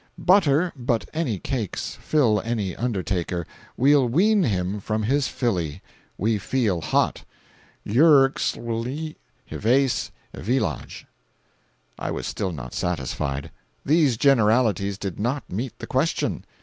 Butter 0.17 0.73
but 0.75 1.07
any 1.13 1.37
cakes, 1.37 1.93
fill 2.01 2.41
any 2.43 2.75
undertaker, 2.75 3.45
we'll 3.77 4.07
wean 4.09 4.41
him 4.41 4.79
from 4.79 5.03
his 5.03 5.27
filly. 5.27 5.83
We 6.17 6.39
feel 6.39 6.81
hot. 6.81 7.23
Yrxwly, 7.85 9.17
HEVACE 9.45 10.09
EVEELOJ.' 10.33 11.05
"I 11.99 12.09
was 12.09 12.25
still 12.25 12.51
not 12.51 12.73
satisfied. 12.73 13.51
These 13.85 14.17
generalities 14.17 14.97
did 14.97 15.19
not 15.19 15.47
meet 15.51 15.77
the 15.77 15.85
question. 15.85 16.45